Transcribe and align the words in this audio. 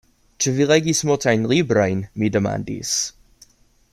Ĉu 0.43 0.53
vi 0.59 0.65
legis 0.71 1.01
multajn 1.09 1.45
librojn? 1.51 2.03
mi 2.23 2.33
demandis. 2.39 2.95